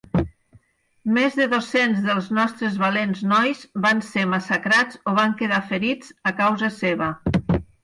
[1.17, 6.37] Més de dos-cents dels nostres valents nois van ser massacrats o van quedar ferits a
[6.43, 7.15] causa seva.